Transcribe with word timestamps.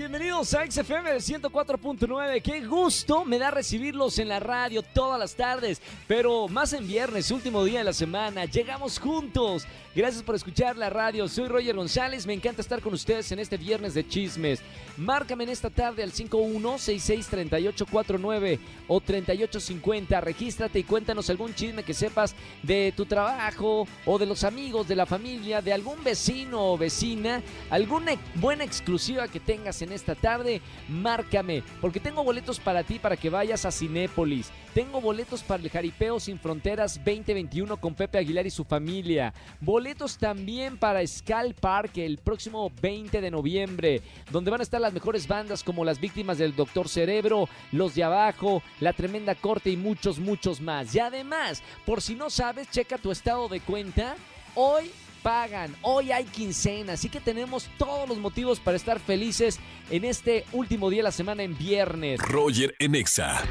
Bienvenidos 0.00 0.54
a 0.54 0.64
XFM 0.64 1.12
de 1.12 1.18
104.9. 1.18 2.40
Qué 2.40 2.62
gusto 2.62 3.26
me 3.26 3.38
da 3.38 3.50
recibirlos 3.50 4.18
en 4.18 4.28
la 4.28 4.40
radio 4.40 4.82
todas 4.82 5.20
las 5.20 5.34
tardes, 5.34 5.82
pero 6.08 6.48
más 6.48 6.72
en 6.72 6.88
viernes, 6.88 7.30
último 7.30 7.62
día 7.64 7.80
de 7.80 7.84
la 7.84 7.92
semana. 7.92 8.46
Llegamos 8.46 8.98
juntos. 8.98 9.66
Gracias 9.92 10.22
por 10.22 10.36
escuchar 10.36 10.76
la 10.76 10.88
radio. 10.88 11.26
Soy 11.26 11.48
Roger 11.48 11.74
González. 11.74 12.24
Me 12.24 12.32
encanta 12.32 12.62
estar 12.62 12.80
con 12.80 12.94
ustedes 12.94 13.32
en 13.32 13.40
este 13.40 13.56
viernes 13.56 13.92
de 13.92 14.06
chismes. 14.06 14.60
Márcame 14.96 15.42
en 15.42 15.50
esta 15.50 15.68
tarde 15.68 16.04
al 16.04 16.12
51663849 16.12 18.60
o 18.86 19.00
3850. 19.00 20.20
Regístrate 20.20 20.78
y 20.78 20.84
cuéntanos 20.84 21.28
algún 21.28 21.56
chisme 21.56 21.82
que 21.82 21.92
sepas 21.92 22.36
de 22.62 22.94
tu 22.96 23.04
trabajo 23.04 23.88
o 24.06 24.16
de 24.16 24.26
los 24.26 24.44
amigos, 24.44 24.86
de 24.86 24.94
la 24.94 25.06
familia, 25.06 25.60
de 25.60 25.72
algún 25.72 26.04
vecino 26.04 26.72
o 26.72 26.78
vecina, 26.78 27.42
alguna 27.68 28.12
buena 28.36 28.62
exclusiva 28.62 29.26
que 29.26 29.40
tengas 29.40 29.82
en 29.82 29.89
esta 29.92 30.14
tarde. 30.14 30.60
Márcame, 30.88 31.62
porque 31.80 32.00
tengo 32.00 32.24
boletos 32.24 32.60
para 32.60 32.82
ti 32.82 32.98
para 32.98 33.16
que 33.16 33.30
vayas 33.30 33.64
a 33.64 33.70
Cinépolis. 33.70 34.50
Tengo 34.74 35.00
boletos 35.00 35.42
para 35.42 35.62
el 35.62 35.68
Jaripeo 35.68 36.20
Sin 36.20 36.38
Fronteras 36.38 36.96
2021 37.04 37.76
con 37.78 37.94
Pepe 37.94 38.18
Aguilar 38.18 38.46
y 38.46 38.50
su 38.50 38.64
familia. 38.64 39.34
Boletos 39.60 40.16
también 40.16 40.78
para 40.78 41.04
Skull 41.04 41.54
Park 41.60 41.98
el 41.98 42.18
próximo 42.18 42.70
20 42.80 43.20
de 43.20 43.30
noviembre, 43.30 44.02
donde 44.30 44.50
van 44.50 44.60
a 44.60 44.62
estar 44.62 44.80
las 44.80 44.92
mejores 44.92 45.26
bandas 45.26 45.64
como 45.64 45.84
las 45.84 46.00
víctimas 46.00 46.38
del 46.38 46.54
Doctor 46.54 46.88
Cerebro, 46.88 47.48
Los 47.72 47.96
de 47.96 48.04
Abajo, 48.04 48.62
La 48.78 48.92
Tremenda 48.92 49.34
Corte 49.34 49.70
y 49.70 49.76
muchos, 49.76 50.18
muchos 50.18 50.60
más. 50.60 50.94
Y 50.94 51.00
además, 51.00 51.62
por 51.84 52.00
si 52.00 52.14
no 52.14 52.30
sabes, 52.30 52.70
checa 52.70 52.98
tu 52.98 53.10
estado 53.10 53.48
de 53.48 53.60
cuenta. 53.60 54.14
Hoy 54.54 54.90
pagan. 55.22 55.74
Hoy 55.82 56.12
hay 56.12 56.24
quincena, 56.24 56.94
así 56.94 57.08
que 57.08 57.20
tenemos 57.20 57.68
todos 57.78 58.08
los 58.08 58.18
motivos 58.18 58.60
para 58.60 58.76
estar 58.76 58.98
felices 59.00 59.58
en 59.90 60.04
este 60.04 60.44
último 60.52 60.90
día 60.90 60.98
de 60.98 61.04
la 61.04 61.12
semana 61.12 61.42
en 61.42 61.56
viernes. 61.56 62.20
Roger 62.20 62.74
en 62.78 62.94
Exa. 62.94 63.42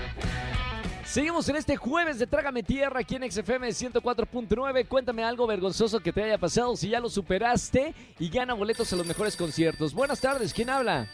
Seguimos 1.09 1.49
en 1.49 1.55
este 1.55 1.75
jueves 1.75 2.19
de 2.19 2.27
Trágame 2.27 2.61
Tierra 2.61 2.99
aquí 2.99 3.15
en 3.15 3.31
XFM 3.31 3.69
104.9. 3.69 4.87
Cuéntame 4.87 5.23
algo 5.23 5.47
vergonzoso 5.47 5.99
que 6.01 6.13
te 6.13 6.21
haya 6.23 6.37
pasado 6.37 6.75
si 6.75 6.89
ya 6.89 6.99
lo 6.99 7.09
superaste 7.09 7.95
y 8.19 8.29
gana 8.29 8.53
boletos 8.53 8.93
a 8.93 8.95
los 8.95 9.07
mejores 9.07 9.35
conciertos. 9.35 9.95
Buenas 9.95 10.21
tardes, 10.21 10.53
¿quién 10.53 10.69
habla? 10.69 11.07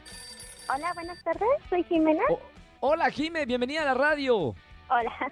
Hola, 0.67 0.91
buenas 0.95 1.23
tardes, 1.23 1.47
soy 1.69 1.83
Jimena. 1.85 2.23
Oh, 2.29 2.39
hola 2.81 3.09
Jime, 3.09 3.45
bienvenida 3.45 3.83
a 3.83 3.85
la 3.85 3.93
radio. 3.93 4.53
Hola. 4.89 5.31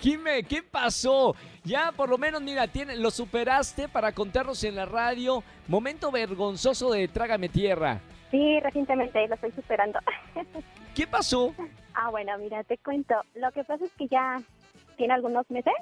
Jime, 0.00 0.42
¿qué 0.42 0.62
pasó? 0.62 1.34
Ya 1.64 1.92
por 1.92 2.08
lo 2.08 2.18
menos, 2.18 2.42
mira, 2.42 2.68
tiene, 2.68 2.96
lo 2.96 3.10
superaste 3.10 3.88
para 3.88 4.12
contarnos 4.12 4.62
en 4.64 4.76
la 4.76 4.84
radio. 4.84 5.42
Momento 5.68 6.10
vergonzoso 6.10 6.90
de 6.90 7.08
Trágame 7.08 7.48
Tierra. 7.48 8.00
Sí, 8.30 8.60
recientemente 8.60 9.26
lo 9.28 9.34
estoy 9.34 9.52
superando. 9.52 9.98
¿Qué 10.94 11.06
pasó? 11.06 11.54
Ah, 11.94 12.10
bueno, 12.10 12.36
mira, 12.38 12.62
te 12.64 12.78
cuento. 12.78 13.14
Lo 13.34 13.50
que 13.52 13.64
pasa 13.64 13.84
es 13.84 13.92
que 13.92 14.08
ya 14.08 14.40
tiene 14.96 15.14
algunos 15.14 15.50
meses 15.50 15.74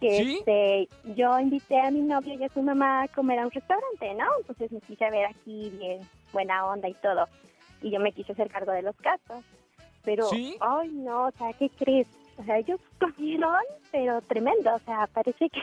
que 0.00 0.18
¿Sí? 0.18 0.36
este, 0.38 0.88
yo 1.14 1.38
invité 1.38 1.80
a 1.80 1.90
mi 1.90 2.00
novio 2.00 2.34
y 2.34 2.44
a 2.44 2.48
su 2.48 2.62
mamá 2.62 3.02
a 3.02 3.08
comer 3.08 3.38
a 3.38 3.46
un 3.46 3.50
restaurante, 3.50 4.14
¿no? 4.14 4.26
Entonces 4.40 4.70
me 4.70 4.80
quise 4.80 5.10
ver 5.10 5.26
aquí 5.26 5.70
bien 5.78 6.00
buena 6.32 6.66
onda 6.66 6.88
y 6.88 6.94
todo. 6.94 7.26
Y 7.82 7.90
yo 7.90 8.00
me 8.00 8.12
quise 8.12 8.32
hacer 8.32 8.50
cargo 8.50 8.72
de 8.72 8.82
los 8.82 8.96
gastos. 8.98 9.42
Pero, 10.04 10.26
¿Sí? 10.28 10.56
ay, 10.60 10.88
no, 10.92 11.26
o 11.26 11.30
sea, 11.32 11.52
¿qué 11.54 11.68
crees? 11.70 12.06
O 12.38 12.44
sea, 12.44 12.58
ellos 12.58 12.80
comieron, 13.00 13.62
pero 13.92 14.20
tremendo. 14.22 14.74
O 14.74 14.78
sea, 14.80 15.06
parece 15.08 15.48
que 15.48 15.60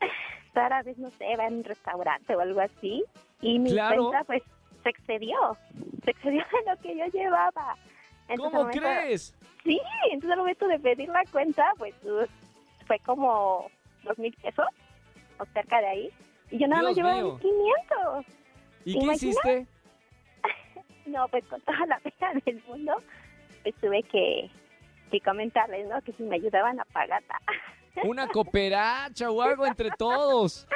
rara 0.54 0.82
vez, 0.82 0.98
no 0.98 1.10
sé, 1.10 1.36
va 1.36 1.44
a 1.44 1.48
un 1.48 1.64
restaurante 1.64 2.34
o 2.34 2.40
algo 2.40 2.60
así. 2.60 3.04
Y 3.40 3.58
mi 3.58 3.70
Claro. 3.70 4.04
cuenta, 4.08 4.24
pues, 4.24 4.42
se 4.82 4.88
excedió. 4.90 5.56
Se 6.04 6.10
excedió 6.12 6.42
de 6.64 6.70
lo 6.74 6.80
que 6.80 6.96
yo 6.96 7.04
llevaba. 7.06 7.76
Entonces, 8.28 8.38
¿Cómo 8.52 8.64
momento- 8.64 8.80
crees? 8.80 9.34
Sí, 9.64 9.80
entonces 10.04 10.30
al 10.30 10.38
momento 10.38 10.66
de 10.68 10.78
pedir 10.78 11.08
la 11.08 11.22
cuenta, 11.30 11.72
pues 11.78 11.94
uh, 12.04 12.24
fue 12.86 12.98
como 13.00 13.66
dos 14.04 14.16
mil 14.18 14.32
pesos 14.40 14.66
o 15.38 15.44
cerca 15.46 15.80
de 15.80 15.86
ahí. 15.86 16.10
Y 16.50 16.58
yo 16.58 16.68
nada 16.68 16.84
más 16.84 16.96
llevaba 16.96 17.16
mío. 17.16 17.32
mis 17.34 17.42
500. 17.42 18.26
¿Y 18.86 18.92
qué 18.92 18.98
¿Imaginas? 19.04 19.22
hiciste? 19.22 19.66
No, 21.06 21.26
pues 21.28 21.42
con 21.46 21.58
toda 21.62 21.86
la 21.86 21.98
pena 22.00 22.32
del 22.44 22.62
mundo, 22.68 22.94
pues 23.62 23.74
tuve 23.76 24.02
que, 24.02 24.50
que 25.08 25.20
comentarles, 25.20 25.86
¿no? 25.88 26.00
Que 26.02 26.12
si 26.12 26.22
me 26.22 26.36
ayudaban 26.36 26.78
a 26.80 26.84
pagarla. 26.86 27.40
Una 28.04 28.28
cooperacha 28.28 29.30
o 29.30 29.42
algo 29.42 29.66
entre 29.66 29.90
todos. 29.98 30.66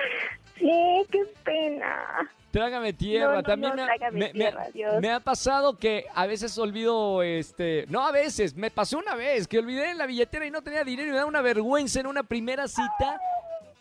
Sí, 0.59 1.07
qué 1.11 1.21
pena. 1.45 2.31
Trágame 2.51 2.93
tierra. 2.93 3.29
No, 3.29 3.35
no, 3.37 3.43
También 3.43 3.71
no, 3.71 3.77
me, 3.77 3.83
ha- 3.83 3.87
trágame 3.87 4.19
me- 4.19 4.27
me- 4.27 4.33
tierra, 4.33 4.67
Dios. 4.75 5.01
me 5.01 5.11
ha 5.11 5.21
pasado 5.21 5.79
que 5.79 6.05
a 6.15 6.27
veces 6.27 6.57
olvido, 6.59 7.23
este, 7.23 7.87
no 7.89 8.05
a 8.07 8.13
veces, 8.13 8.55
me 8.55 8.71
pasó 8.71 8.99
una 8.99 9.15
vez 9.15 9.49
que 9.49 9.59
olvidé 9.59 9.91
en 9.91 9.99
la 9.99 10.07
billetera 10.07 10.45
y 10.47 10.51
no 10.51 10.63
tenía 10.63 10.85
dinero 10.85 11.09
y 11.09 11.13
me 11.13 11.17
da 11.19 11.27
una 11.27 11.41
vergüenza 11.41 12.01
en 12.01 12.07
una 12.07 12.23
primera 12.25 12.69
cita. 12.69 13.19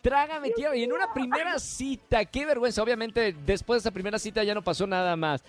Trágame 0.01 0.51
tierra. 0.51 0.75
Y 0.75 0.83
en 0.83 0.93
una 0.93 1.13
primera 1.13 1.59
cita, 1.59 2.25
qué 2.25 2.45
vergüenza. 2.45 2.81
Obviamente, 2.81 3.35
después 3.45 3.83
de 3.83 3.89
esa 3.89 3.93
primera 3.93 4.17
cita 4.17 4.43
ya 4.43 4.53
no 4.55 4.61
pasó 4.63 4.87
nada 4.87 5.15
más. 5.15 5.43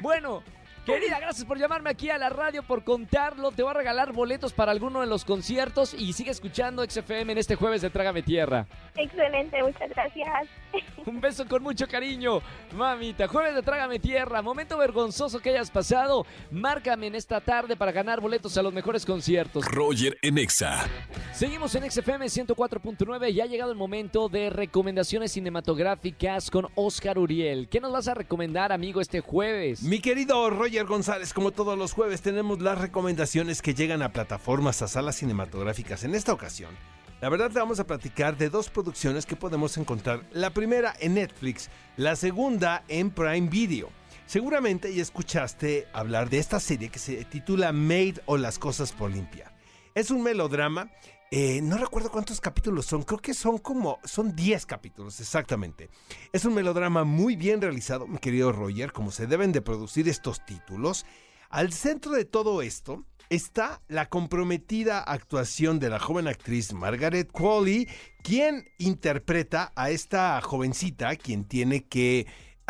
Bueno. 0.00 0.42
Querida, 0.90 1.20
gracias 1.20 1.44
por 1.44 1.56
llamarme 1.56 1.90
aquí 1.90 2.10
a 2.10 2.18
la 2.18 2.30
radio, 2.30 2.64
por 2.64 2.82
contarlo. 2.82 3.52
Te 3.52 3.62
voy 3.62 3.70
a 3.70 3.74
regalar 3.74 4.12
boletos 4.12 4.52
para 4.52 4.72
alguno 4.72 5.00
de 5.00 5.06
los 5.06 5.24
conciertos 5.24 5.94
y 5.94 6.12
sigue 6.14 6.32
escuchando 6.32 6.84
XFM 6.84 7.30
en 7.30 7.38
este 7.38 7.54
jueves 7.54 7.80
de 7.80 7.90
Trágame 7.90 8.22
Tierra. 8.22 8.66
Excelente, 8.96 9.62
muchas 9.62 9.88
gracias. 9.90 10.48
Un 11.06 11.20
beso 11.20 11.46
con 11.46 11.62
mucho 11.62 11.86
cariño, 11.86 12.42
mamita. 12.72 13.28
Jueves 13.28 13.54
de 13.54 13.62
Trágame 13.62 14.00
Tierra, 14.00 14.42
momento 14.42 14.76
vergonzoso 14.78 15.38
que 15.38 15.50
hayas 15.50 15.70
pasado. 15.70 16.26
Márcame 16.50 17.06
en 17.06 17.14
esta 17.14 17.40
tarde 17.40 17.76
para 17.76 17.92
ganar 17.92 18.20
boletos 18.20 18.58
a 18.58 18.62
los 18.62 18.72
mejores 18.72 19.06
conciertos. 19.06 19.64
Roger 19.66 20.18
en 20.22 20.38
Exa. 20.38 20.86
Seguimos 21.32 21.74
en 21.76 21.88
XFM 21.88 22.26
104.9 22.26 23.32
y 23.32 23.40
ha 23.40 23.46
llegado 23.46 23.70
el 23.70 23.78
momento 23.78 24.28
de 24.28 24.50
recomendaciones 24.50 25.32
cinematográficas 25.32 26.50
con 26.50 26.66
Oscar 26.74 27.18
Uriel. 27.18 27.68
¿Qué 27.68 27.80
nos 27.80 27.92
vas 27.92 28.08
a 28.08 28.14
recomendar, 28.14 28.72
amigo, 28.72 29.00
este 29.00 29.20
jueves? 29.20 29.82
Mi 29.82 30.00
querido 30.00 30.50
Roger 30.50 30.79
González, 30.86 31.32
como 31.32 31.50
todos 31.50 31.76
los 31.76 31.92
jueves 31.92 32.22
tenemos 32.22 32.60
las 32.60 32.78
recomendaciones 32.78 33.62
que 33.62 33.74
llegan 33.74 34.02
a 34.02 34.12
plataformas, 34.12 34.82
a 34.82 34.88
salas 34.88 35.16
cinematográficas. 35.16 36.04
En 36.04 36.14
esta 36.14 36.32
ocasión, 36.32 36.76
la 37.20 37.28
verdad 37.28 37.50
vamos 37.54 37.80
a 37.80 37.86
platicar 37.86 38.36
de 38.36 38.50
dos 38.50 38.70
producciones 38.70 39.26
que 39.26 39.36
podemos 39.36 39.76
encontrar. 39.76 40.24
La 40.32 40.50
primera 40.50 40.94
en 41.00 41.14
Netflix, 41.14 41.70
la 41.96 42.16
segunda 42.16 42.84
en 42.88 43.10
Prime 43.10 43.48
Video. 43.48 43.90
Seguramente 44.26 44.94
ya 44.94 45.02
escuchaste 45.02 45.88
hablar 45.92 46.30
de 46.30 46.38
esta 46.38 46.60
serie 46.60 46.88
que 46.88 46.98
se 46.98 47.24
titula 47.24 47.72
Made 47.72 48.22
o 48.26 48.36
las 48.36 48.58
cosas 48.58 48.92
por 48.92 49.10
limpia. 49.10 49.52
Es 49.94 50.10
un 50.10 50.22
melodrama. 50.22 50.90
Eh, 51.32 51.60
no 51.62 51.78
recuerdo 51.78 52.10
cuántos 52.10 52.40
capítulos 52.40 52.86
son, 52.86 53.04
creo 53.04 53.20
que 53.20 53.34
son 53.34 53.58
como, 53.58 54.00
son 54.04 54.34
10 54.34 54.66
capítulos 54.66 55.20
exactamente. 55.20 55.88
Es 56.32 56.44
un 56.44 56.54
melodrama 56.54 57.04
muy 57.04 57.36
bien 57.36 57.60
realizado, 57.60 58.08
mi 58.08 58.18
querido 58.18 58.50
Roger, 58.50 58.92
como 58.92 59.12
se 59.12 59.28
deben 59.28 59.52
de 59.52 59.62
producir 59.62 60.08
estos 60.08 60.44
títulos. 60.44 61.06
Al 61.48 61.72
centro 61.72 62.12
de 62.12 62.24
todo 62.24 62.62
esto 62.62 63.04
está 63.28 63.80
la 63.86 64.08
comprometida 64.08 65.00
actuación 65.00 65.78
de 65.78 65.88
la 65.88 66.00
joven 66.00 66.26
actriz 66.26 66.72
Margaret 66.72 67.30
Qualley, 67.30 67.88
quien 68.24 68.68
interpreta 68.78 69.72
a 69.76 69.90
esta 69.90 70.40
jovencita, 70.40 71.14
quien 71.14 71.44
tiene 71.44 71.84
que 71.84 72.26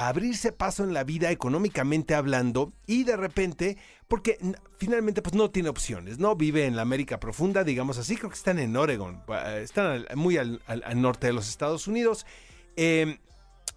abrirse 0.08 0.52
paso 0.52 0.82
en 0.84 0.94
la 0.94 1.04
vida 1.04 1.30
económicamente 1.30 2.14
hablando 2.14 2.72
y 2.86 3.04
de 3.04 3.16
repente, 3.16 3.76
porque 4.08 4.38
finalmente 4.78 5.20
pues 5.20 5.34
no 5.34 5.50
tiene 5.50 5.68
opciones, 5.68 6.18
¿no? 6.18 6.36
Vive 6.36 6.64
en 6.64 6.74
la 6.74 6.82
América 6.82 7.20
profunda, 7.20 7.64
digamos 7.64 7.98
así, 7.98 8.16
creo 8.16 8.30
que 8.30 8.36
están 8.36 8.58
en 8.58 8.76
Oregon, 8.76 9.22
eh, 9.28 9.60
están 9.62 10.06
muy 10.14 10.38
al, 10.38 10.60
norte 10.96 11.26
de 11.26 11.34
los 11.34 11.48
Estados 11.48 11.86
Unidos. 11.86 12.24
Eh, 12.76 13.18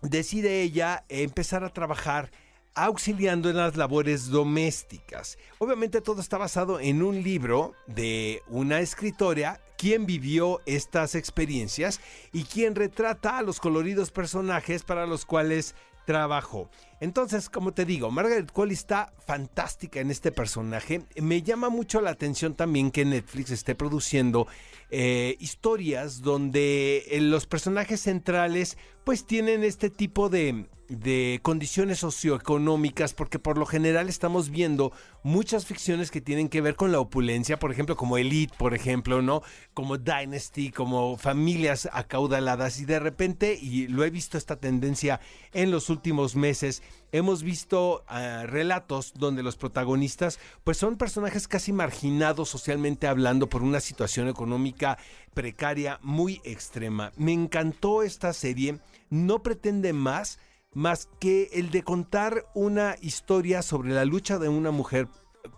decide 0.02 0.62
ella 0.62 1.04
empezar 1.10 1.66
a 1.66 1.74
trabajar 1.74 2.32
auxiliando 2.76 3.50
en 3.50 3.58
las 3.58 3.76
labores 3.76 4.30
domésticas. 4.30 5.38
Obviamente 5.60 6.00
todo 6.00 6.22
está 6.22 6.38
basado 6.38 6.80
en 6.80 7.04
un 7.04 7.22
libro 7.22 7.74
de 7.88 8.42
una 8.48 8.80
escritora 8.80 9.62
quien 9.78 10.06
vivió 10.06 10.62
estas 10.66 11.16
experiencias 11.16 12.00
y 12.32 12.46
quien 12.46 12.76
retrata 12.76 13.38
a 13.38 13.42
los 13.42 13.60
coloridos 13.60 14.12
personajes 14.12 14.84
para 14.84 15.06
los 15.06 15.26
cuales 15.26 15.76
trabajó. 16.06 16.70
Entonces, 17.04 17.50
como 17.50 17.74
te 17.74 17.84
digo, 17.84 18.12
Margaret 18.12 18.50
Qualley 18.50 18.76
está 18.76 19.12
fantástica 19.28 20.00
en 20.00 20.10
este 20.10 20.32
personaje. 20.32 21.02
Me 21.18 21.42
llama 21.42 21.68
mucho 21.68 22.00
la 22.00 22.12
atención 22.12 22.56
también 22.56 22.92
que 22.92 23.04
Netflix 23.04 23.52
esté 23.52 23.76
produciendo 23.76 24.48
eh, 24.90 25.36
historias 25.42 26.22
donde 26.22 27.04
eh, 27.10 27.20
los 27.20 27.46
personajes 27.46 28.00
centrales 28.00 28.78
pues 29.04 29.26
tienen 29.26 29.66
este 29.66 29.90
tipo 29.90 30.30
de, 30.30 30.70
de 30.88 31.40
condiciones 31.42 32.00
socioeconómicas, 32.00 33.14
porque 33.14 33.40
por 33.40 33.58
lo 33.58 33.66
general 33.66 34.10
estamos 34.10 34.50
viendo 34.50 34.92
muchas 35.24 35.66
ficciones 35.66 36.12
que 36.12 36.22
tienen 36.22 36.50
que 36.50 36.62
ver 36.62 36.76
con 36.76 36.92
la 36.92 37.00
opulencia, 37.00 37.58
por 37.58 37.72
ejemplo, 37.72 37.98
como 37.98 38.18
Elite, 38.18 38.54
por 38.58 38.74
ejemplo, 38.74 39.22
¿no? 39.22 39.42
Como 39.74 39.98
Dynasty, 39.98 40.72
como 40.72 41.18
familias 41.18 41.90
acaudaladas, 41.92 42.80
y 42.80 42.86
de 42.86 43.00
repente, 43.00 43.58
y 43.60 43.88
lo 43.88 44.04
he 44.04 44.10
visto 44.10 44.38
esta 44.38 44.58
tendencia 44.58 45.20
en 45.54 45.72
los 45.72 45.90
últimos 45.90 46.36
meses, 46.36 46.84
hemos 47.12 47.44
visto 47.44 48.04
ah, 48.08 48.44
relatos 48.46 49.14
donde 49.16 49.44
los 49.44 49.56
protagonistas, 49.56 50.40
pues 50.64 50.78
son 50.78 50.98
personajes 50.98 51.48
casi 51.48 51.74
marginados 51.74 52.50
socialmente 52.50 53.08
hablando 53.08 53.50
por 53.50 53.64
una 53.64 53.80
situación 53.80 54.28
económica 54.28 54.98
precaria 55.34 56.00
muy 56.02 56.42
extrema. 56.44 57.12
Me 57.18 57.34
encantó 57.34 58.04
esta 58.04 58.34
serie, 58.34 58.80
no 59.10 59.44
pretende 59.44 59.94
más 59.94 60.40
más 60.74 61.08
que 61.20 61.50
el 61.54 61.70
de 61.70 61.84
contar 61.84 62.46
una 62.54 62.96
historia 63.02 63.62
sobre 63.62 63.92
la 63.92 64.06
lucha 64.06 64.40
de 64.40 64.50
una 64.50 64.72
mujer 64.72 65.08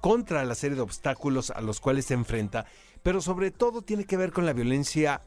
contra 0.01 0.43
la 0.43 0.55
serie 0.55 0.75
de 0.75 0.81
obstáculos 0.81 1.51
a 1.51 1.61
los 1.61 1.79
cuales 1.79 2.05
se 2.05 2.13
enfrenta, 2.13 2.65
pero 3.03 3.21
sobre 3.21 3.51
todo 3.51 3.81
tiene 3.81 4.05
que 4.05 4.17
ver 4.17 4.31
con 4.31 4.45
la 4.45 4.53
violencia 4.53 5.21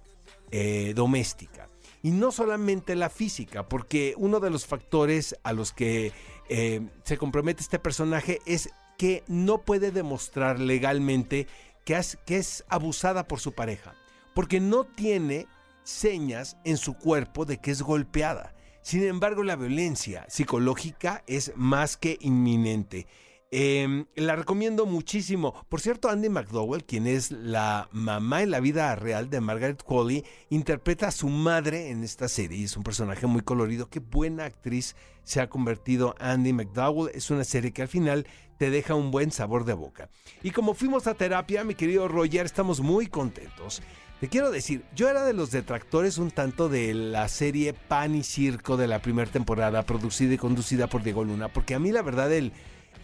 eh, 0.51 0.93
doméstica. 0.95 1.69
Y 2.03 2.11
no 2.11 2.31
solamente 2.31 2.95
la 2.95 3.11
física, 3.11 3.69
porque 3.69 4.15
uno 4.17 4.41
de 4.41 4.51
los 4.51 4.67
factores 4.67 5.37
a 5.43 5.53
los 5.53 5.73
que 5.73 6.13
eh, 6.49 6.81
se 7.05 7.19
compromete 7.19 7.63
este 7.63 7.79
personaje 7.79 8.41
es 8.47 8.71
que 8.97 9.25
no 9.27 9.59
puede 9.59 9.91
demostrar 9.91 10.61
legalmente 10.61 11.47
que 11.85 12.01
que 12.27 12.37
es 12.37 12.65
abusada 12.69 13.27
por 13.27 13.41
su 13.41 13.53
pareja, 13.53 13.95
porque 14.35 14.61
no 14.61 14.85
tiene 14.85 15.47
señas 15.85 16.59
en 16.65 16.77
su 16.77 16.95
cuerpo 16.95 17.47
de 17.47 17.59
que 17.59 17.71
es 17.71 17.81
golpeada. 17.81 18.55
Sin 18.83 19.05
embargo, 19.05 19.43
la 19.43 19.57
violencia 19.57 20.27
psicológica 20.29 21.23
es 21.27 21.53
más 21.57 21.97
que 21.97 22.19
inminente. 22.21 23.07
Em, 23.51 24.05
la 24.15 24.37
recomiendo 24.37 24.85
muchísimo. 24.85 25.55
Por 25.71 25.81
cierto, 25.81 26.11
Andy 26.11 26.29
McDowell, 26.29 26.85
quien 26.85 27.07
es 27.07 27.31
la 27.31 27.89
mamá 27.93 28.43
en 28.43 28.51
la 28.51 28.61
vida 28.61 28.95
real 28.95 29.31
de 29.31 29.41
Margaret 29.41 29.83
Qualley, 29.83 30.23
interpreta 30.51 31.09
a 31.09 31.13
su 31.13 31.29
madre 31.29 31.89
en 31.91 32.05
esta 32.05 32.29
serie. 32.29 32.63
Es 32.63 32.77
un 32.77 32.83
personaje 32.83 33.27
muy 33.27 33.41
colorido. 33.41 33.89
Qué 33.89 34.01
buena 34.01 34.45
actriz 34.45 34.97
se 35.25 35.41
ha 35.41 35.49
convertido 35.49 36.15
Andy 36.19 36.53
McDowell. 36.53 37.11
Es 37.15 37.31
una 37.31 37.45
serie 37.45 37.73
que 37.73 37.83
al 37.83 37.89
final 37.89 38.27
te 38.59 38.71
deja 38.71 38.95
un 38.95 39.11
buen 39.11 39.31
sabor 39.31 39.65
de 39.65 39.73
boca. 39.73 40.11
Y 40.43 40.51
como 40.51 40.75
fuimos 40.75 41.07
a 41.07 41.15
terapia, 41.15 41.65
mi 41.65 41.75
querido 41.75 42.07
Roger, 42.07 42.45
estamos 42.45 42.81
muy 42.81 43.07
contentos 43.07 43.81
te 44.21 44.29
quiero 44.29 44.51
decir, 44.51 44.83
yo 44.97 45.09
era 45.09 45.25
de 45.25 45.33
los 45.33 45.53
detractores 45.53 46.19
un 46.19 46.33
tanto 46.33 46.69
de 46.69 46.93
la 46.93 47.29
serie 47.29 47.73
Pan 47.73 48.17
y 48.17 48.25
Circo 48.25 48.77
de 48.77 48.89
la 48.89 49.01
primera 49.01 49.31
temporada, 49.31 49.85
producida 49.85 50.35
y 50.35 50.39
conducida 50.39 50.89
por 50.89 51.05
Diego 51.05 51.23
Luna, 51.23 51.53
porque 51.53 51.77
a 51.77 51.79
mí 51.79 51.93
la 51.93 52.03
verdad 52.03 52.33
el, 52.33 52.53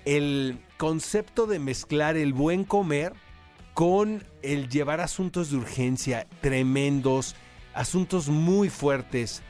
el 0.05 0.59
concepto 0.77 1.47
de 1.47 1.59
mezclar 1.59 2.17
el 2.17 2.33
buen 2.33 2.65
comer 2.65 3.13
con 3.73 4.25
el 4.43 4.69
llevar 4.69 5.01
asuntos 5.01 5.51
de 5.51 5.57
urgencia 5.57 6.27
tremendos, 6.41 7.35
asuntos 7.73 8.29
muy 8.29 8.69
fuertes, 8.69 9.43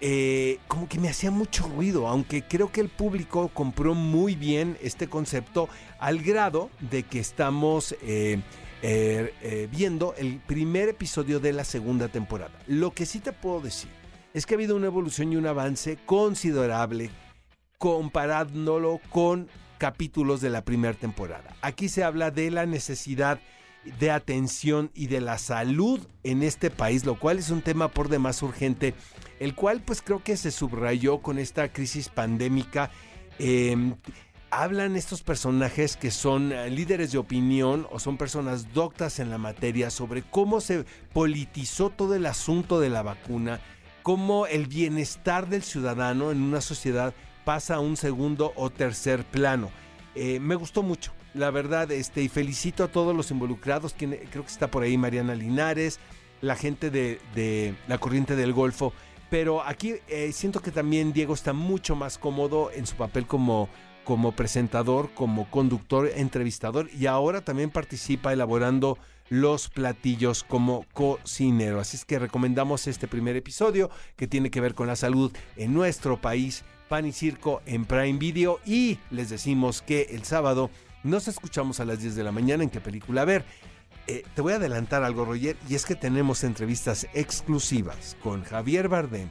eh, 0.00 0.58
como 0.68 0.88
que 0.88 0.98
me 0.98 1.08
hacía 1.08 1.30
mucho 1.30 1.68
ruido, 1.68 2.08
aunque 2.08 2.42
creo 2.42 2.70
que 2.70 2.80
el 2.80 2.88
público 2.88 3.48
compró 3.52 3.94
muy 3.94 4.34
bien 4.34 4.76
este 4.82 5.08
concepto 5.08 5.68
al 5.98 6.20
grado 6.20 6.70
de 6.80 7.02
que 7.02 7.20
estamos... 7.20 7.96
Eh, 8.02 8.40
eh, 8.80 9.68
viendo 9.72 10.14
el 10.18 10.38
primer 10.38 10.88
episodio 10.90 11.40
de 11.40 11.52
la 11.52 11.64
segunda 11.64 12.06
temporada. 12.06 12.52
Lo 12.68 12.92
que 12.92 13.06
sí 13.06 13.18
te 13.18 13.32
puedo 13.32 13.60
decir 13.60 13.90
es 14.34 14.46
que 14.46 14.54
ha 14.54 14.56
habido 14.56 14.76
una 14.76 14.86
evolución 14.86 15.32
y 15.32 15.36
un 15.36 15.48
avance 15.48 15.98
considerable 16.06 17.10
comparándolo 17.78 19.00
con 19.10 19.48
capítulos 19.78 20.40
de 20.40 20.50
la 20.50 20.64
primera 20.64 20.94
temporada. 20.94 21.54
Aquí 21.62 21.88
se 21.88 22.04
habla 22.04 22.30
de 22.30 22.50
la 22.50 22.66
necesidad 22.66 23.40
de 23.98 24.10
atención 24.10 24.90
y 24.94 25.06
de 25.06 25.20
la 25.20 25.38
salud 25.38 26.00
en 26.24 26.42
este 26.42 26.70
país, 26.70 27.04
lo 27.04 27.18
cual 27.18 27.38
es 27.38 27.50
un 27.50 27.62
tema 27.62 27.88
por 27.88 28.08
demás 28.08 28.42
urgente, 28.42 28.94
el 29.40 29.54
cual 29.54 29.80
pues 29.84 30.02
creo 30.02 30.22
que 30.22 30.36
se 30.36 30.50
subrayó 30.50 31.18
con 31.18 31.38
esta 31.38 31.72
crisis 31.72 32.08
pandémica. 32.08 32.90
Em, 33.38 33.94
hablan 34.50 34.96
estos 34.96 35.22
personajes 35.22 35.96
que 35.96 36.10
son 36.10 36.52
eh, 36.52 36.70
líderes 36.70 37.12
de 37.12 37.18
opinión 37.18 37.86
o 37.90 37.98
son 37.98 38.16
personas 38.16 38.72
doctas 38.72 39.20
en 39.20 39.30
la 39.30 39.38
materia 39.38 39.90
sobre 39.90 40.22
cómo 40.22 40.60
se 40.60 40.84
politizó 41.12 41.90
todo 41.90 42.14
el 42.14 42.26
asunto 42.26 42.80
de 42.80 42.90
la 42.90 43.02
vacuna, 43.02 43.60
cómo 44.02 44.46
el 44.46 44.66
bienestar 44.66 45.48
del 45.48 45.62
ciudadano 45.62 46.30
en 46.30 46.42
una 46.42 46.60
sociedad 46.60 47.14
pasa 47.48 47.76
a 47.76 47.80
un 47.80 47.96
segundo 47.96 48.52
o 48.56 48.68
tercer 48.68 49.24
plano. 49.24 49.70
Eh, 50.14 50.38
me 50.38 50.54
gustó 50.54 50.82
mucho, 50.82 51.12
la 51.32 51.50
verdad, 51.50 51.90
este, 51.90 52.20
y 52.20 52.28
felicito 52.28 52.84
a 52.84 52.88
todos 52.88 53.16
los 53.16 53.30
involucrados, 53.30 53.94
creo 53.96 54.44
que 54.44 54.52
está 54.52 54.70
por 54.70 54.82
ahí 54.82 54.98
Mariana 54.98 55.34
Linares, 55.34 55.98
la 56.42 56.56
gente 56.56 56.90
de, 56.90 57.74
la 57.88 57.96
corriente 57.96 58.36
del 58.36 58.52
Golfo, 58.52 58.92
pero 59.30 59.62
aquí 59.62 59.94
eh, 60.08 60.30
siento 60.32 60.60
que 60.60 60.70
también 60.70 61.14
Diego 61.14 61.32
está 61.32 61.54
mucho 61.54 61.96
más 61.96 62.18
cómodo 62.18 62.70
en 62.70 62.86
su 62.86 62.96
papel 62.96 63.26
como 63.26 63.70
como 64.04 64.32
presentador, 64.32 65.10
como 65.14 65.50
conductor, 65.50 66.10
entrevistador 66.14 66.88
y 66.98 67.06
ahora 67.06 67.42
también 67.42 67.68
participa 67.68 68.32
elaborando 68.32 68.96
los 69.28 69.68
platillos 69.68 70.44
como 70.44 70.86
cocinero. 70.94 71.78
Así 71.78 71.96
es 71.96 72.06
que 72.06 72.18
recomendamos 72.18 72.86
este 72.86 73.06
primer 73.06 73.36
episodio 73.36 73.90
que 74.16 74.26
tiene 74.26 74.50
que 74.50 74.62
ver 74.62 74.74
con 74.74 74.86
la 74.86 74.96
salud 74.96 75.30
en 75.56 75.74
nuestro 75.74 76.18
país, 76.18 76.64
Pan 76.88 77.06
y 77.06 77.12
Circo 77.12 77.62
en 77.66 77.84
Prime 77.84 78.18
Video 78.18 78.60
y 78.64 78.98
les 79.10 79.28
decimos 79.28 79.82
que 79.82 80.08
el 80.10 80.24
sábado 80.24 80.70
nos 81.02 81.28
escuchamos 81.28 81.80
a 81.80 81.84
las 81.84 82.00
10 82.00 82.16
de 82.16 82.24
la 82.24 82.32
mañana 82.32 82.64
en 82.64 82.70
qué 82.70 82.80
película 82.80 83.24
ver. 83.24 83.44
Eh, 84.06 84.24
te 84.34 84.40
voy 84.40 84.54
a 84.54 84.56
adelantar 84.56 85.02
algo, 85.04 85.24
Roger, 85.24 85.56
y 85.68 85.74
es 85.74 85.84
que 85.84 85.94
tenemos 85.94 86.42
entrevistas 86.42 87.06
exclusivas 87.12 88.16
con 88.22 88.42
Javier 88.42 88.88
Bardem, 88.88 89.28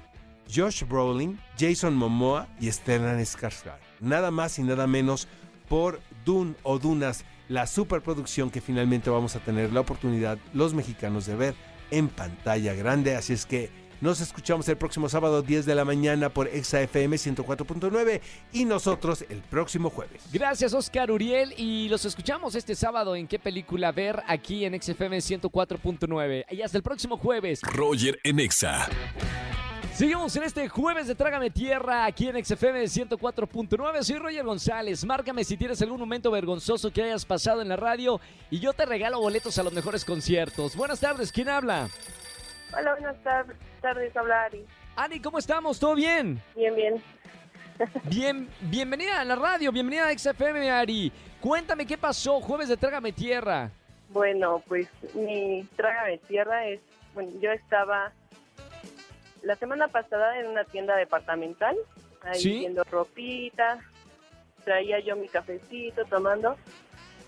Josh 0.53 0.83
Brolin, 0.83 1.39
Jason 1.59 1.95
Momoa 1.95 2.47
y 2.59 2.71
Stellan 2.71 3.19
Skarsgård. 3.19 3.79
Nada 3.99 4.29
más 4.29 4.59
y 4.59 4.63
nada 4.63 4.85
menos 4.85 5.27
por 5.67 5.99
Dune 6.23 6.55
o 6.63 6.77
Dunas, 6.77 7.25
la 7.49 7.65
superproducción 7.65 8.49
que 8.51 8.61
finalmente 8.61 9.09
vamos 9.09 9.35
a 9.35 9.39
tener 9.39 9.73
la 9.73 9.81
oportunidad 9.81 10.37
los 10.53 10.73
mexicanos 10.73 11.25
de 11.25 11.35
ver 11.35 11.55
en 11.91 12.07
pantalla 12.07 12.73
grande. 12.73 13.15
Así 13.15 13.33
es 13.33 13.45
que 13.45 13.69
nos 14.01 14.21
escuchamos 14.21 14.67
el 14.69 14.77
próximo 14.77 15.09
sábado 15.09 15.41
10 15.41 15.65
de 15.65 15.75
la 15.75 15.85
mañana 15.85 16.29
por 16.29 16.47
ExaFM 16.47 17.15
104.9 17.15 18.21
y 18.53 18.65
nosotros 18.65 19.25
el 19.29 19.41
próximo 19.41 19.89
jueves. 19.89 20.23
Gracias 20.31 20.73
Oscar 20.73 21.11
Uriel 21.11 21.53
y 21.57 21.89
los 21.89 22.05
escuchamos 22.05 22.55
este 22.55 22.75
sábado 22.75 23.15
en 23.15 23.27
qué 23.27 23.39
película 23.39 23.91
ver 23.91 24.21
aquí 24.27 24.65
en 24.65 24.79
XFM 24.81 25.17
104.9 25.17 26.45
y 26.51 26.61
hasta 26.61 26.77
el 26.77 26.83
próximo 26.83 27.17
jueves. 27.17 27.61
Roger 27.61 28.19
en 28.23 28.39
Exa. 28.39 28.87
Seguimos 29.97 30.35
en 30.35 30.43
este 30.43 30.69
jueves 30.69 31.07
de 31.07 31.15
Trágame 31.15 31.49
Tierra 31.49 32.05
aquí 32.05 32.27
en 32.27 32.45
XFM 32.45 32.83
104.9. 32.83 34.03
Soy 34.03 34.17
Roger 34.17 34.45
González. 34.45 35.03
Márcame 35.03 35.43
si 35.43 35.57
tienes 35.57 35.81
algún 35.81 35.99
momento 35.99 36.29
vergonzoso 36.29 36.91
que 36.91 37.01
hayas 37.01 37.25
pasado 37.25 37.63
en 37.63 37.69
la 37.69 37.77
radio 37.77 38.21
y 38.51 38.59
yo 38.59 38.73
te 38.73 38.85
regalo 38.85 39.19
boletos 39.19 39.57
a 39.57 39.63
los 39.63 39.73
mejores 39.73 40.05
conciertos. 40.05 40.75
Buenas 40.75 40.99
tardes, 40.99 41.31
¿quién 41.31 41.49
habla? 41.49 41.89
Hola, 42.73 42.93
buenas 42.93 43.17
tardes, 43.81 44.17
habla 44.17 44.43
Ari. 44.43 44.65
Ani, 44.95 45.19
¿cómo 45.19 45.37
estamos? 45.37 45.79
¿Todo 45.79 45.95
bien? 45.95 46.41
Bien, 46.55 46.75
bien. 46.75 47.03
Bien, 48.03 48.49
bienvenida 48.61 49.21
a 49.21 49.25
la 49.25 49.35
radio, 49.35 49.71
bienvenida 49.71 50.07
a 50.07 50.17
XFM, 50.17 50.69
Ari. 50.71 51.11
Cuéntame 51.39 51.85
qué 51.85 51.97
pasó, 51.97 52.41
jueves 52.41 52.67
de 52.67 52.77
Trágame 52.77 53.11
Tierra. 53.11 53.69
Bueno, 54.09 54.63
pues 54.67 54.87
mi 55.13 55.63
Trágame 55.75 56.17
Tierra 56.17 56.67
es, 56.67 56.81
bueno, 57.13 57.31
yo 57.39 57.51
estaba 57.51 58.11
la 59.43 59.55
semana 59.55 59.87
pasada 59.87 60.39
en 60.39 60.47
una 60.47 60.63
tienda 60.65 60.95
departamental, 60.95 61.75
ahí 62.23 62.43
viendo 62.43 62.83
ropita, 62.83 63.79
traía 64.63 64.99
yo 64.99 65.15
mi 65.15 65.29
cafecito 65.29 66.03
tomando 66.05 66.57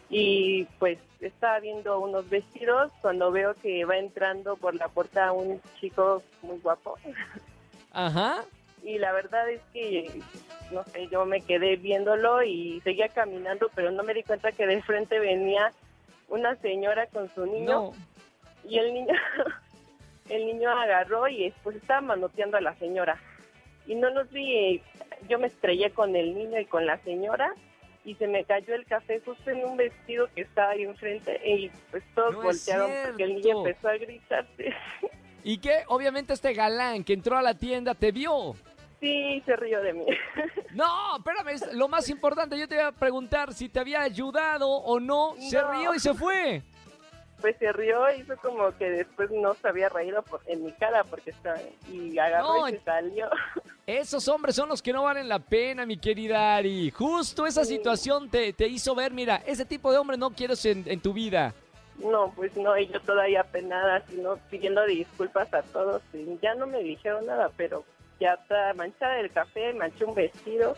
y 0.10 0.66
pues 0.80 0.98
estaba 1.20 1.60
viendo 1.60 2.00
unos 2.00 2.30
vestidos 2.30 2.92
cuando 3.02 3.32
veo 3.32 3.54
que 3.56 3.86
va 3.86 3.98
entrando 3.98 4.56
por 4.56 4.76
la 4.76 4.88
puerta 4.88 5.32
un 5.32 5.62
chico 5.80 6.24
muy 6.42 6.58
guapo. 6.60 6.98
Ajá. 7.92 8.44
Y 8.84 8.98
la 8.98 9.12
verdad 9.12 9.50
es 9.50 9.62
que, 9.74 10.22
no 10.72 10.84
sé, 10.86 11.08
yo 11.10 11.26
me 11.26 11.42
quedé 11.42 11.76
viéndolo 11.76 12.42
y 12.44 12.80
seguía 12.82 13.10
caminando, 13.10 13.70
pero 13.76 13.92
no 13.92 14.04
me 14.04 14.14
di 14.14 14.24
cuenta 14.24 14.52
que 14.52 14.66
de 14.66 14.82
frente 14.82 15.20
venía 15.20 15.74
una 16.30 16.56
señora 16.56 17.08
con 17.08 17.34
su 17.36 17.46
niño. 17.46 17.92
Y 18.68 18.78
el 18.78 18.94
niño 18.94 19.14
el 20.30 20.46
niño 20.46 20.70
agarró 20.70 21.28
y 21.28 21.46
después 21.46 21.76
estaba 21.76 22.02
manoteando 22.02 22.58
a 22.58 22.62
la 22.62 22.76
señora. 22.76 23.20
Y 23.86 23.96
no 23.96 24.10
nos 24.12 24.30
vi, 24.32 24.82
yo 25.28 25.40
me 25.40 25.48
estrellé 25.48 25.92
con 25.92 26.16
el 26.16 26.36
niño 26.36 26.60
y 26.60 26.66
con 26.66 26.86
la 26.86 26.98
señora 27.00 27.54
y 28.10 28.16
se 28.16 28.28
me 28.28 28.44
cayó 28.44 28.74
el 28.74 28.86
café 28.88 29.22
justo 29.24 29.52
en 29.52 29.64
un 29.64 29.78
vestido 29.78 30.28
que 30.34 30.42
estaba 30.42 30.72
ahí 30.72 30.82
enfrente 30.82 31.40
y 31.46 31.70
pues 31.92 32.04
todos 32.16 32.36
voltearon 32.36 32.90
porque 33.06 33.24
el 33.24 33.36
niño 33.36 33.60
empezó 33.60 33.88
a 33.88 33.98
gritarse. 33.98 34.74
¿Y 35.44 35.60
qué? 35.60 35.84
Obviamente 35.88 36.34
este 36.34 36.54
galán 36.54 37.04
que 37.04 37.14
entró 37.14 37.38
a 37.38 37.44
la 37.44 37.54
tienda 37.54 37.94
te 37.94 38.12
vio. 38.12 38.56
Sí, 39.00 39.44
se 39.46 39.56
rió 39.56 39.82
de 39.82 39.94
mí. 39.94 40.06
No, 40.72 41.18
espérame, 41.18 41.74
lo 41.74 41.88
más 41.88 42.10
importante, 42.10 42.58
yo 42.58 42.68
te 42.68 42.76
voy 42.76 42.84
a 42.84 42.92
preguntar 42.92 43.54
si 43.54 43.70
te 43.70 43.80
había 43.80 44.02
ayudado 44.02 44.70
o 44.70 45.00
no. 45.00 45.34
Se 45.40 45.62
rió 45.64 45.96
y 45.96 46.00
se 46.00 46.14
fue. 46.14 46.62
Pues 47.42 47.56
se 47.58 47.72
rió 47.72 48.12
y 48.12 48.22
hizo 48.22 48.36
como 48.38 48.76
que 48.78 48.90
después 48.90 49.32
no 49.32 49.54
se 49.54 49.68
había 49.68 49.90
reído 49.90 50.22
por, 50.24 50.42
en 50.46 50.64
mi 50.64 50.72
cara 50.74 51.04
porque 51.04 51.32
estaba 51.32 51.58
y 51.92 52.18
agarró 52.18 52.68
y 52.68 52.72
se 52.72 52.82
salió. 52.82 53.30
Esos 53.88 54.28
hombres 54.28 54.56
son 54.56 54.70
los 54.70 54.82
que 54.82 54.94
no 54.94 55.04
valen 55.04 55.28
la 55.28 55.40
pena, 55.40 55.86
mi 55.86 55.98
querida 55.98 56.56
Ari. 56.56 56.92
Justo 56.92 57.48
esa 57.48 57.66
situación 57.66 58.30
te, 58.30 58.54
te, 58.54 58.68
hizo 58.68 58.94
ver, 58.94 59.12
mira, 59.12 59.38
ese 59.48 59.66
tipo 59.66 59.92
de 59.92 59.98
hombre 59.98 60.18
no 60.18 60.32
quieres 60.32 60.64
en, 60.66 60.84
en 60.86 61.00
tu 61.02 61.14
vida. 61.14 61.54
No, 61.98 62.32
pues 62.36 62.56
no, 62.56 62.78
y 62.78 62.88
yo 62.88 63.02
todavía 63.02 63.44
penada, 63.44 64.04
sino 64.08 64.38
pidiendo 64.50 64.86
disculpas 64.86 65.54
a 65.54 65.64
todos. 65.64 66.02
Y 66.14 66.38
ya 66.42 66.54
no 66.56 66.68
me 66.68 66.84
dijeron 66.84 67.26
nada, 67.26 67.52
pero 67.58 67.84
ya 68.20 68.34
está 68.34 68.74
manchada 68.74 69.20
el 69.20 69.32
café, 69.32 69.74
manché 69.74 70.06
un 70.06 70.14
vestido, 70.14 70.76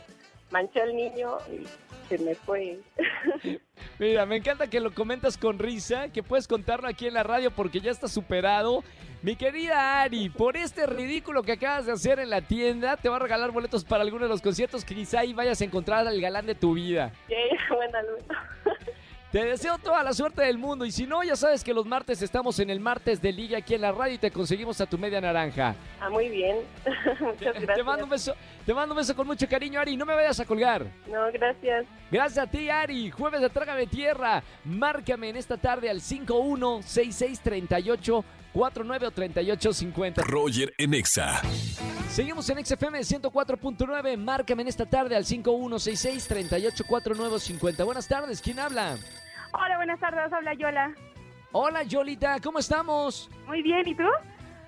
manché 0.51 0.81
al 0.81 0.95
niño 0.95 1.37
y 1.49 1.65
se 2.07 2.17
me 2.23 2.35
fue. 2.35 2.77
Mira, 3.99 4.25
me 4.25 4.37
encanta 4.37 4.67
que 4.67 4.79
lo 4.79 4.93
comentas 4.93 5.37
con 5.37 5.59
risa, 5.59 6.09
que 6.09 6.23
puedes 6.23 6.47
contarlo 6.47 6.87
aquí 6.87 7.07
en 7.07 7.13
la 7.13 7.23
radio 7.23 7.51
porque 7.51 7.79
ya 7.79 7.91
está 7.91 8.07
superado. 8.07 8.83
Mi 9.21 9.35
querida 9.35 10.01
Ari, 10.01 10.29
por 10.29 10.57
este 10.57 10.87
ridículo 10.87 11.43
que 11.43 11.53
acabas 11.53 11.85
de 11.85 11.91
hacer 11.91 12.19
en 12.19 12.29
la 12.31 12.41
tienda, 12.41 12.97
te 12.97 13.07
va 13.07 13.17
a 13.17 13.19
regalar 13.19 13.51
boletos 13.51 13.85
para 13.85 14.03
alguno 14.03 14.23
de 14.25 14.29
los 14.29 14.41
conciertos 14.41 14.83
que 14.83 14.95
quizá 14.95 15.19
ahí 15.19 15.33
vayas 15.33 15.61
a 15.61 15.65
encontrar 15.65 16.07
al 16.07 16.19
galán 16.19 16.47
de 16.47 16.55
tu 16.55 16.73
vida. 16.73 17.13
Buena 17.69 18.01
luz. 18.01 18.23
Te 19.31 19.45
deseo 19.45 19.77
toda 19.77 20.03
la 20.03 20.11
suerte 20.11 20.41
del 20.41 20.57
mundo 20.57 20.83
y 20.83 20.91
si 20.91 21.07
no, 21.07 21.23
ya 21.23 21.37
sabes 21.37 21.63
que 21.63 21.73
los 21.73 21.85
martes 21.85 22.21
estamos 22.21 22.59
en 22.59 22.69
el 22.69 22.81
martes 22.81 23.21
de 23.21 23.31
Liga 23.31 23.59
aquí 23.59 23.75
en 23.75 23.81
la 23.81 23.93
radio 23.93 24.15
y 24.15 24.17
te 24.17 24.29
conseguimos 24.29 24.81
a 24.81 24.85
tu 24.85 24.97
media 24.97 25.21
naranja. 25.21 25.73
Ah, 26.01 26.09
muy 26.09 26.27
bien. 26.27 26.57
Muchas 27.21 27.53
gracias. 27.53 27.73
Te 27.77 27.83
mando 27.83 28.03
un 28.03 28.09
beso, 28.09 28.35
te 28.65 28.73
mando 28.73 28.93
un 28.93 28.97
beso 28.97 29.15
con 29.15 29.25
mucho 29.25 29.47
cariño, 29.47 29.79
Ari. 29.79 29.95
No 29.95 30.05
me 30.05 30.15
vayas 30.15 30.37
a 30.41 30.45
colgar. 30.45 30.85
No, 31.07 31.31
gracias. 31.31 31.85
Gracias 32.11 32.45
a 32.45 32.51
ti, 32.51 32.69
Ari. 32.69 33.09
Jueves 33.09 33.39
de 33.39 33.49
Trágame 33.49 33.87
Tierra. 33.87 34.43
Márcame 34.65 35.29
en 35.29 35.37
esta 35.37 35.55
tarde 35.55 35.89
al 35.89 36.01
516638 36.01 38.25
49 38.51 39.07
o 39.07 39.11
38 39.11 39.73
50. 39.73 40.23
Roger 40.23 40.73
en 40.77 40.93
Exa. 40.93 41.41
Seguimos 42.09 42.49
en 42.49 42.65
XFM 42.65 42.99
104.9. 42.99 44.17
Márcame 44.17 44.63
en 44.63 44.67
esta 44.67 44.85
tarde 44.85 45.15
al 45.15 45.25
5166 45.25 46.27
38 46.27 46.83
49 46.85 47.39
50. 47.39 47.83
Buenas 47.85 48.09
tardes, 48.09 48.41
¿quién 48.41 48.59
habla? 48.59 48.97
Hola, 49.53 49.75
buenas 49.77 49.99
tardes, 49.99 50.31
habla 50.31 50.53
Yola. 50.53 50.95
Hola, 51.51 51.83
Yolita, 51.83 52.39
¿cómo 52.41 52.59
estamos? 52.59 53.29
Muy 53.47 53.61
bien, 53.61 53.85
¿y 53.85 53.95
tú? 53.95 54.03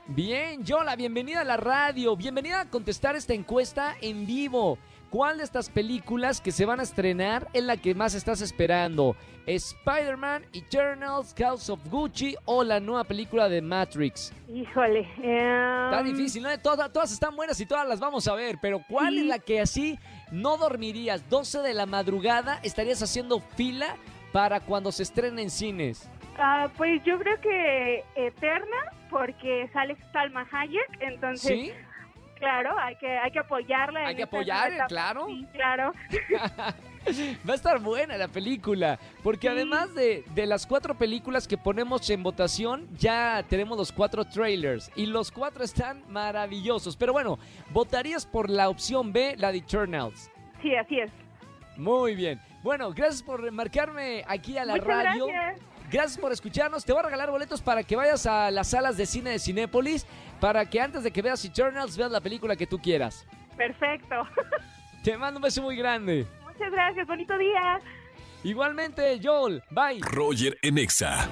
Bien, 0.07 0.63
Yola, 0.65 0.97
bienvenida 0.97 1.41
a 1.41 1.45
la 1.45 1.55
radio. 1.55 2.17
Bienvenida 2.17 2.61
a 2.61 2.69
contestar 2.69 3.15
esta 3.15 3.33
encuesta 3.33 3.95
en 4.01 4.25
vivo. 4.27 4.77
¿Cuál 5.09 5.37
de 5.37 5.43
estas 5.43 5.69
películas 5.69 6.41
que 6.41 6.51
se 6.51 6.65
van 6.65 6.81
a 6.81 6.83
estrenar 6.83 7.47
es 7.53 7.63
la 7.63 7.77
que 7.77 7.95
más 7.95 8.13
estás 8.15 8.41
esperando? 8.41 9.15
¿Spider-Man, 9.45 10.43
Eternals, 10.51 11.33
House 11.37 11.69
of 11.69 11.79
Gucci 11.89 12.35
o 12.45 12.63
la 12.63 12.79
nueva 12.79 13.05
película 13.05 13.47
de 13.47 13.61
Matrix? 13.61 14.33
Híjole. 14.49 15.01
Está 15.17 16.03
difícil, 16.03 16.43
¿no? 16.43 16.59
Todas, 16.59 16.91
todas 16.91 17.11
están 17.11 17.35
buenas 17.35 17.59
y 17.61 17.65
todas 17.65 17.87
las 17.87 17.99
vamos 17.99 18.27
a 18.27 18.33
ver, 18.33 18.57
pero 18.61 18.83
¿cuál 18.89 19.19
es 19.19 19.25
la 19.25 19.39
que 19.39 19.61
así 19.61 19.97
no 20.31 20.57
dormirías? 20.57 21.29
12 21.29 21.59
de 21.59 21.73
la 21.73 21.85
madrugada 21.85 22.59
estarías 22.63 23.01
haciendo 23.01 23.39
fila 23.55 23.95
para 24.33 24.59
cuando 24.59 24.91
se 24.91 25.03
estrene 25.03 25.43
en 25.43 25.49
cines. 25.49 26.09
Ah, 26.37 26.67
pues 26.75 27.01
yo 27.05 27.17
creo 27.19 27.39
que 27.39 28.03
Eterna, 28.15 28.91
porque 29.09 29.69
sale 29.71 29.95
Salma 30.11 30.45
Hayek, 30.51 30.97
entonces... 30.99 31.51
¿Sí? 31.51 31.71
Claro, 32.39 32.77
hay 32.77 32.97
que, 32.97 33.07
hay 33.07 33.31
que 33.31 33.39
apoyarla. 33.39 34.05
Hay 34.05 34.15
que 34.17 34.23
apoyarla, 34.23 34.87
claro. 34.87 35.27
Sí, 35.27 35.47
claro. 35.53 35.93
Va 37.47 37.53
a 37.53 37.55
estar 37.55 37.79
buena 37.79 38.17
la 38.17 38.27
película, 38.27 38.99
porque 39.23 39.47
además 39.47 39.93
de, 39.95 40.25
de, 40.35 40.45
las 40.45 40.65
cuatro 40.65 40.93
películas 40.95 41.47
que 41.47 41.57
ponemos 41.57 42.09
en 42.09 42.21
votación, 42.21 42.89
ya 42.97 43.45
tenemos 43.47 43.77
los 43.77 43.93
cuatro 43.93 44.25
trailers 44.25 44.91
y 44.95 45.05
los 45.05 45.31
cuatro 45.31 45.63
están 45.63 46.03
maravillosos. 46.09 46.97
Pero 46.97 47.13
bueno, 47.13 47.39
votarías 47.69 48.25
por 48.25 48.49
la 48.49 48.67
opción 48.67 49.13
B, 49.13 49.35
la 49.37 49.53
de 49.53 49.59
Eternals. 49.59 50.29
Sí, 50.61 50.75
así 50.75 50.99
es. 50.99 51.11
Muy 51.77 52.15
bien. 52.15 52.41
Bueno, 52.63 52.93
gracias 52.93 53.21
por 53.21 53.51
marcarme 53.51 54.23
aquí 54.25 54.57
a 54.57 54.65
la 54.65 54.77
radio. 54.77 55.27
Gracias. 55.27 55.61
Gracias 55.91 56.17
por 56.17 56.31
escucharnos. 56.31 56.85
Te 56.85 56.93
voy 56.93 57.01
a 57.01 57.03
regalar 57.03 57.29
boletos 57.29 57.61
para 57.61 57.83
que 57.83 57.95
vayas 57.95 58.25
a 58.25 58.49
las 58.49 58.69
salas 58.69 58.97
de 58.97 59.05
cine 59.05 59.31
de 59.31 59.39
Cinépolis 59.39 60.07
para 60.39 60.65
que 60.67 60.81
antes 60.81 61.03
de 61.03 61.11
que 61.11 61.21
veas 61.21 61.43
Eternals 61.45 61.97
veas 61.97 62.09
la 62.09 62.21
película 62.21 62.55
que 62.55 62.65
tú 62.65 62.79
quieras. 62.79 63.27
Perfecto. 63.55 64.15
Te 65.03 65.17
mando 65.17 65.37
un 65.37 65.43
beso 65.43 65.61
muy 65.61 65.75
grande. 65.75 66.25
Muchas 66.45 66.71
gracias. 66.71 67.05
Bonito 67.05 67.37
día. 67.37 67.79
Igualmente, 68.43 69.19
Joel. 69.21 69.61
Bye. 69.69 69.99
Roger 70.01 70.57
Enexa. 70.61 71.29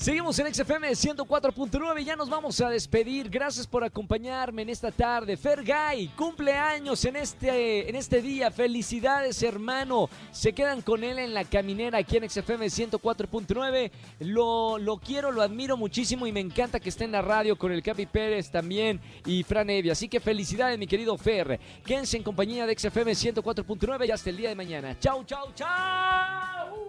Seguimos 0.00 0.38
en 0.38 0.54
XFM 0.54 0.92
104.9 0.92 2.00
y 2.00 2.04
ya 2.06 2.16
nos 2.16 2.30
vamos 2.30 2.58
a 2.62 2.70
despedir. 2.70 3.28
Gracias 3.28 3.66
por 3.66 3.84
acompañarme 3.84 4.62
en 4.62 4.70
esta 4.70 4.90
tarde. 4.90 5.36
Fergay, 5.36 6.08
cumpleaños 6.16 7.04
en 7.04 7.16
este, 7.16 7.86
en 7.86 7.94
este 7.94 8.22
día. 8.22 8.50
Felicidades, 8.50 9.42
hermano. 9.42 10.08
Se 10.32 10.54
quedan 10.54 10.80
con 10.80 11.04
él 11.04 11.18
en 11.18 11.34
la 11.34 11.44
caminera 11.44 11.98
aquí 11.98 12.16
en 12.16 12.30
XFM 12.30 12.64
104.9. 12.68 13.90
Lo, 14.20 14.78
lo 14.78 14.96
quiero, 14.96 15.32
lo 15.32 15.42
admiro 15.42 15.76
muchísimo 15.76 16.26
y 16.26 16.32
me 16.32 16.40
encanta 16.40 16.80
que 16.80 16.88
esté 16.88 17.04
en 17.04 17.12
la 17.12 17.20
radio 17.20 17.58
con 17.58 17.70
el 17.70 17.82
Capi 17.82 18.06
Pérez 18.06 18.50
también 18.50 19.02
y 19.26 19.42
Fran 19.42 19.68
Evia. 19.68 19.92
Así 19.92 20.08
que 20.08 20.18
felicidades, 20.18 20.78
mi 20.78 20.86
querido 20.86 21.18
Fer. 21.18 21.60
Quédense 21.84 22.16
en 22.16 22.22
compañía 22.22 22.64
de 22.64 22.72
XFM 22.74 23.12
104.9 23.12 24.08
y 24.08 24.10
hasta 24.12 24.30
el 24.30 24.38
día 24.38 24.48
de 24.48 24.54
mañana. 24.54 24.98
Chau, 24.98 25.24
chau, 25.24 25.52
chau. 25.54 26.88